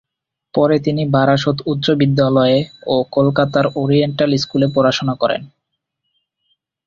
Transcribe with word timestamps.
পরে 0.53 0.75
তিনি 0.79 1.03
বারাসত 1.15 1.57
উচ্চ 1.65 1.87
বিদ্যালয়ে 2.01 2.57
ও 2.87 2.95
কলকাতার 3.11 3.65
ওরিয়েন্টাল 3.75 4.31
স্কুলে 4.37 4.67
পড়াশোনা 4.75 5.13
করেন। 5.21 5.41